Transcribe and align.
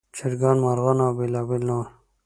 چرګان، 0.17 0.57
مرغان 0.63 0.97
او 1.05 1.11
بېلابېل 1.17 1.61
نور. 1.69 1.85